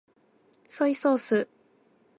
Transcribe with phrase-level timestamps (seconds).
[0.65, 1.47] ソイソース